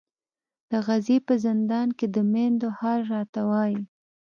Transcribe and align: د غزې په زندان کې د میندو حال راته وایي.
د 0.69 0.71
غزې 0.87 1.17
په 1.27 1.33
زندان 1.45 1.87
کې 1.97 2.07
د 2.15 2.17
میندو 2.31 2.69
حال 2.79 2.99
راته 3.13 3.41
وایي. 3.49 3.81